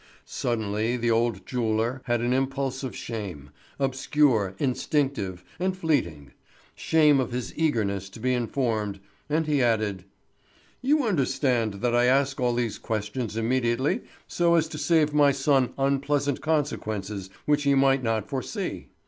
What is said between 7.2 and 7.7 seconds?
his